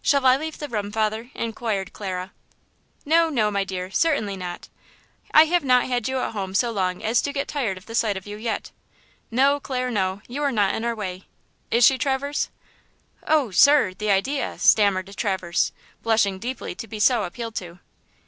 [0.00, 2.32] "Shall I leave the room, father?" inquired Clara.
[3.04, 4.70] "No, no, my dear; certainly not.
[5.34, 8.16] I have not had you home so long as to get tired of the sight
[8.16, 8.70] of you yet!
[9.30, 12.48] No, Clare, no; you are not in our way–is she, Traverse?"
[13.26, 17.78] "Oh, sir, the idea–" stammered Traverse, blushing deeply to be so appealed to.